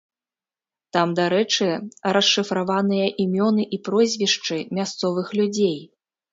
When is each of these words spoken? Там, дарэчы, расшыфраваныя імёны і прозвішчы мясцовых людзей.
Там, 0.95 1.11
дарэчы, 1.19 1.67
расшыфраваныя 2.17 3.13
імёны 3.27 3.69
і 3.79 3.81
прозвішчы 3.91 4.57
мясцовых 4.81 5.27
людзей. 5.41 5.81